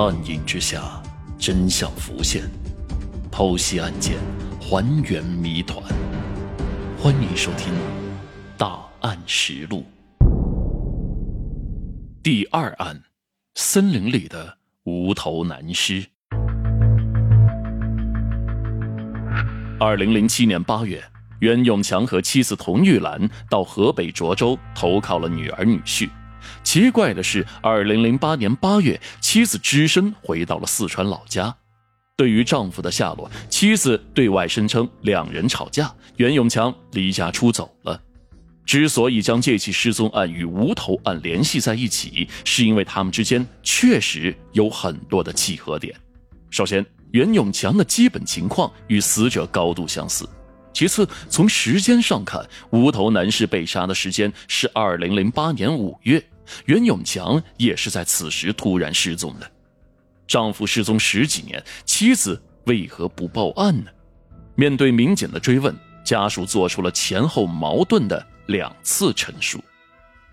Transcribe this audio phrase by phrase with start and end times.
[0.00, 1.02] 暗影之下，
[1.40, 2.44] 真相浮现，
[3.32, 4.16] 剖析案件，
[4.60, 5.82] 还原谜团。
[6.96, 7.74] 欢迎收听
[8.56, 9.84] 《大案实录》
[12.22, 13.02] 第二案：
[13.56, 16.06] 森林里的无头男尸。
[19.80, 21.02] 二零零七年八月，
[21.40, 26.08] 袁永强和妻子童玉兰到河北涿州投靠了女儿女婿。
[26.62, 31.54] 奇怪的是，二零零八年八月，妻子只身回到了四川老家。
[32.16, 38.00] 对于丈夫的下落，妻子对外声称两人吵架，袁永强离家出走了。
[38.66, 45.94] 之所以将这起失踪案与无头案联系在一起，是因为他们之间确实有很多的契合点。
[46.50, 50.26] 首先，袁永强的基本情况与死者高度相似；
[50.72, 56.22] 其次，从时间上看，无头男士被杀的时间是二零零八年五月。
[56.64, 59.50] 袁永强也是在此时突然失踪的。
[60.26, 63.90] 丈夫失踪十几年，妻子为何不报案呢？
[64.54, 69.62] 面对民警的追问，家属做出了前后矛盾的两次陈述。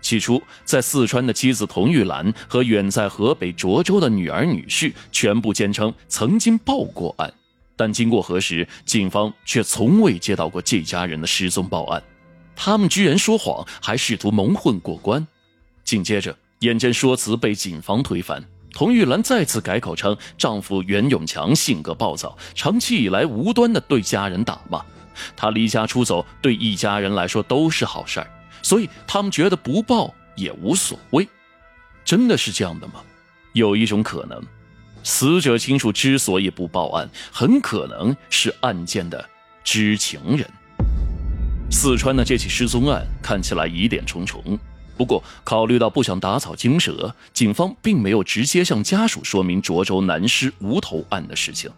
[0.00, 7.32] 起初，在四川的妻子童玉兰和远在河北涿州的女儿女婿全部坚称曾经报过案，
[7.80, 12.02] 但经过核实，警方却从未接到过这家人的失踪报案。
[12.54, 15.26] 他们居然说谎，还试图蒙混过关。
[15.82, 24.84] 紧接着，眼见说辞被警方推翻，童玉兰再次改口称丈夫袁永强性格暴躁，长期以来无端的对家人打骂。
[25.34, 31.26] 他离家出走对一家人来说都是好事儿，所以他们觉得不报也无所谓。
[32.04, 32.96] 真的是这样的吗？
[33.54, 34.38] 有一种可能，
[35.02, 39.24] 死者亲属之所以不报案，很可能是案件的
[39.64, 40.48] 知情人。
[41.70, 44.58] 四川的这起失踪案看起来疑点重重。
[44.96, 51.70] 不过，考虑到不想打草惊蛇，警方并没有直接向家属说明涿州男尸无头案的事情，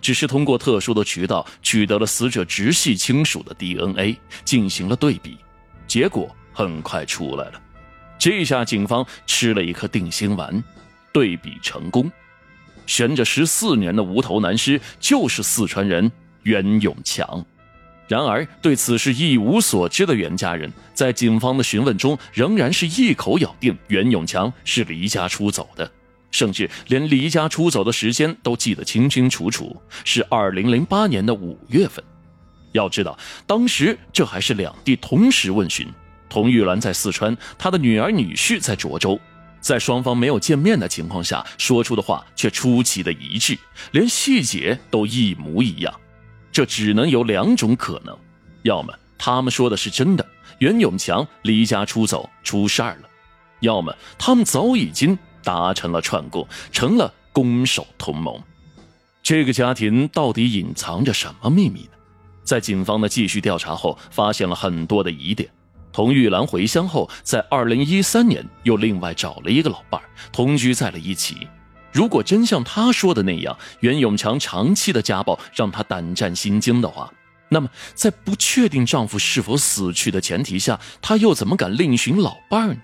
[0.00, 5.36] 只是通过特殊的渠道取得了死者直系亲属的 DNA 进行了对比，
[5.86, 7.60] 结果很快出来了。
[8.18, 10.64] 这下警方吃了一颗定心丸，
[11.12, 12.10] 对比成功，
[12.90, 16.10] 悬着十四年的无头男尸就是四川人
[16.42, 17.46] 袁永强。
[18.08, 25.88] 然而，对此事一无所知的袁家人，在警方的询问中，仍然是一口咬定袁永强是离家出走的，
[26.32, 32.04] 甚至连离家出走的时间都记得清清楚楚，是二零零八年的五月份。
[32.72, 35.86] 要知道，当时这还是两地同时问询，
[36.28, 39.20] 童玉兰在四川，她的女儿女婿在涿州，
[39.60, 43.58] 在双方没有见面的情况下，说出的话却出奇的一致，
[43.92, 45.94] 连细节都一模一样。
[46.50, 48.16] 这只能有两种可能，
[48.62, 50.26] 要么他们说的是真的，
[50.58, 53.08] 袁永强离家出走出事儿了；
[53.60, 58.42] 要么他们早已经达成了串供，成了攻守同盟。
[59.22, 61.90] 这个家庭到底隐藏着什么秘密呢？
[62.42, 65.48] 在警方的继续调查后，发现了很多的疑点。
[65.92, 71.48] 童玉兰回乡后，在二零一三年又另外找了一个老伴儿，同居在了一起。
[71.92, 77.12] 如果真像他说的那样，袁永强长期的家暴让他胆战心惊的话，
[77.48, 82.80] 那么在不确定丈夫是否死去的前提下，他又怎么敢另寻老伴儿呢？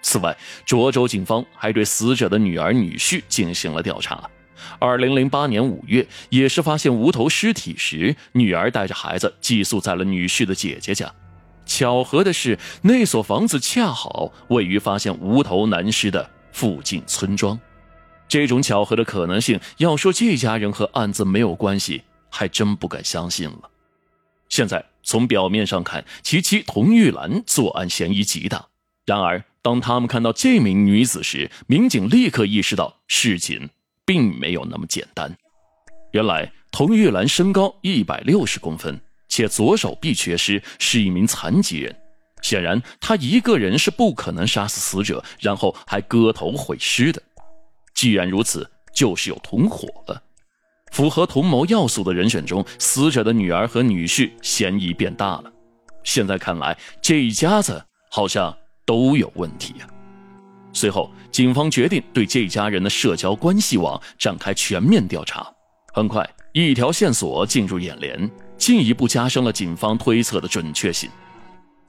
[0.00, 4.30] 此外，涿州警方还对死者的女儿女婿进行了调查。
[4.78, 11.12] 二零零八年五月，也是发现无头尸体时，女儿带着孩子寄宿在了女婿的姐姐家。
[11.68, 17.60] 巧合的是，那所房子恰好位于发现无头男尸的附近村庄。
[18.26, 23.70] 这种巧合的可能性，要说这家人和案子没有关系，还真不敢相信了。
[24.48, 28.66] 现在从表面上看，其妻童玉兰作案嫌疑极大。
[29.04, 33.68] 然而，当他们看到这名女子时，民警立刻意识到事情
[34.04, 35.36] 并没有那么简单。
[36.12, 39.00] 原来，童玉兰身高一百六十公分，
[39.38, 41.94] 且左手臂缺失，是一名残疾人。
[42.42, 47.22] 显然，他一个人是不可能杀死死者，然后还割头毁尸的。
[47.94, 50.20] 既然如此，就是有同伙了。
[50.90, 55.52] 符合同谋要素的人选中，死者的女儿和女婿嫌疑变大了。
[56.02, 57.80] 现在看来，这一家子
[58.10, 58.52] 好像
[58.84, 59.86] 都有问题呀。
[60.72, 65.46] 随后，警方决定对这家人的社交关系网展开全面调查。
[65.92, 66.28] 很快，
[66.66, 71.10] 一条线索进入眼帘，进一步加深了警方推测的准确性。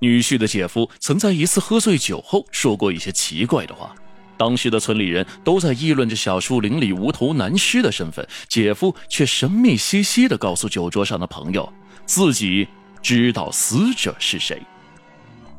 [0.00, 3.94] 女婿的姐夫曾在一次喝醉酒后说过一些奇怪的话。
[4.38, 11.72] 当时的村里人都在议论着小树林里无头男尸的身份，姐夫却神秘兮兮地告诉酒桌上的朋友，
[12.04, 12.68] 自己
[13.00, 14.60] 知道死者是谁。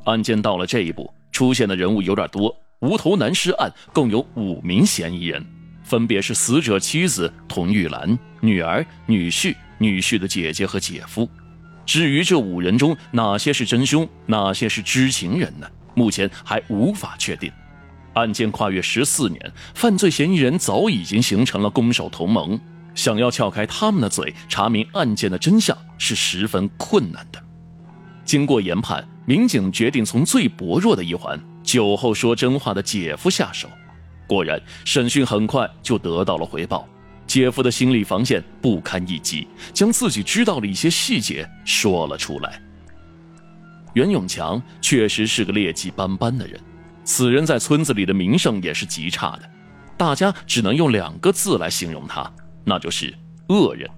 [0.04, 2.56] 案件到了这一步，出现的人物有点多。
[2.81, 5.44] 无头男尸案共有五名嫌疑人，
[5.88, 11.30] 分别是死者妻子童玉兰、女儿、女婿、女婿的姐姐和姐夫。
[11.86, 15.68] 至于这五人中哪些是真凶，哪些是知情人呢？
[15.95, 17.50] 目前还无法确定。
[18.16, 22.60] 案件跨越十四年，犯罪嫌疑人早已经形成了攻守同盟，
[22.94, 27.42] 想要撬开他们的嘴，查明案件的真相是十分困难的。
[28.25, 33.69] 经过研判，民警决定从最薄弱的一环——酒后说真话的姐夫下手。
[34.28, 36.88] 果然，审讯很快就得到了回报。
[37.26, 42.62] 姐夫的心理防线不堪一击，将自己知道的一些细节说了出来。
[43.94, 46.60] 袁永强确实是个劣迹斑斑的人，
[47.04, 49.50] 此人在村子里的名声也是极差的，
[49.98, 52.32] 大家只能用两个字来形容他，
[52.64, 53.14] 那就是
[53.50, 53.90] 恶人。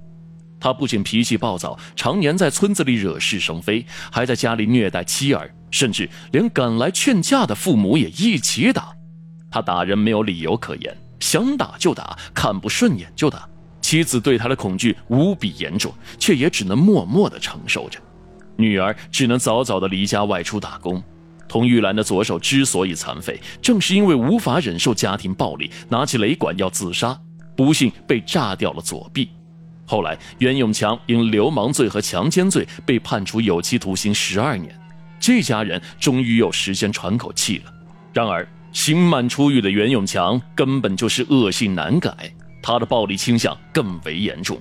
[0.60, 8.92] 他不仅脾气暴躁，常年在村子里惹是生非，还在家里虐待妻儿，甚至连赶来劝架的父母也一起打。
[9.52, 13.48] 他打人没有理由可言，想打就打，看不顺眼就打。
[13.82, 18.00] 妻子对他的恐惧无比严重，却也只能默默地承受着。
[18.56, 21.02] 女儿只能早早地离家外出打工。
[21.48, 27.20] 童玉兰的左手之所以残废，正是因为无法忍受家庭暴力，拿起雷管要自杀，
[27.58, 29.30] 不幸被炸掉了左臂。
[29.88, 34.80] 后来，袁永强因流氓罪和强奸罪被判处有期徒刑十二年，
[35.20, 37.74] 这家人终于有时间喘口气了。
[38.14, 42.32] 然而，刑满出狱的袁永强根本就是恶性难改，
[42.62, 44.58] 他的暴力倾向更为严重。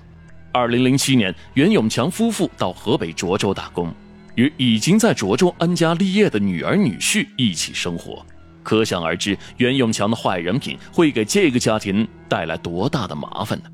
[0.51, 3.93] 二零零七年，袁永强夫妇到河北涿州打工，
[4.35, 8.25] 与已经在涿州安家立业的女儿女婿一起生活，
[8.63, 13.65] 可想而知，袁永强的坏人品会给这个家庭带来多大的麻烦呢？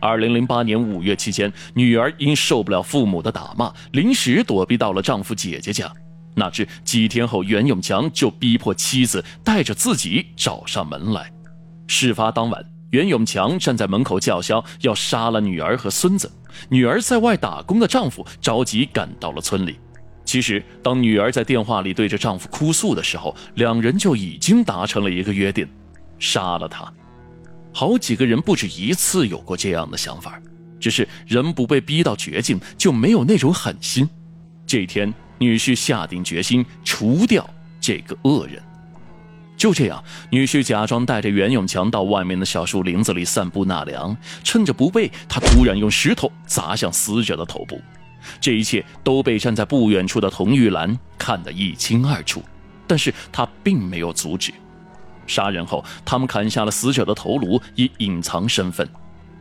[0.00, 5.92] 二零零八年五月期间，女儿因受不了父母的打骂，临时躲避到了丈夫姐姐家。
[6.34, 11.30] 哪知几天后，袁永强就逼迫妻子带着自己找上门来。
[11.86, 16.30] 事发当晚，袁永强站在门口叫嚣要杀了女儿和孙子。
[16.68, 19.78] 女儿在外打工的丈夫着急赶到了村里。
[20.24, 25.68] 其实，当女儿在电话里对着丈夫哭诉的时候，两人就已经达成了一个约定：
[26.18, 26.90] 杀了他。
[27.72, 30.40] 好几个人不止一次有过这样的想法，
[30.80, 34.08] 只是人不被逼到绝境就没有那种狠心。
[34.66, 37.48] 这天，女婿下定决心除掉
[37.80, 38.62] 这个恶人。
[39.56, 47.80] 就这样，女婿假装带着袁永强到外面的小树林子里散步纳凉，趁着不备，他突然用石头砸向死者的头部。
[48.40, 52.42] 这一切都被站在不远处的童玉兰看得一清二楚，
[52.86, 54.52] 但是他并没有阻止。
[55.26, 58.86] 杀人后，他们砍下了死者的头颅，以隐藏身份。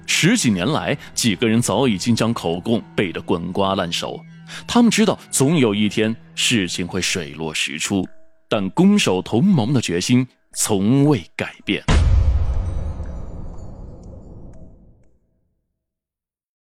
[0.06, 4.24] 十几年来，几个人早已经将口供背得滚瓜烂熟。
[4.68, 8.08] 他们知道，总有一天事情会水落石出，
[8.50, 11.84] 但攻守同盟的决心从未改变。